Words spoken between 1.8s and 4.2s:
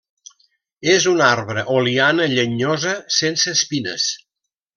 liana llenyosa sense espines.